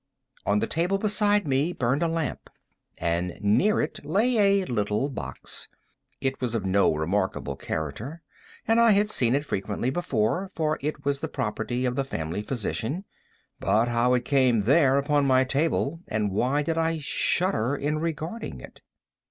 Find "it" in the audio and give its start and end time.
3.79-4.03, 6.19-6.41, 9.35-9.45, 10.81-11.05, 14.61-14.65, 18.59-18.81